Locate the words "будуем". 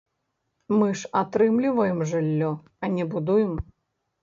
3.15-3.57